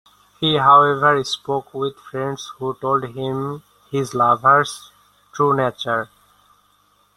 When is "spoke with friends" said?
1.23-2.53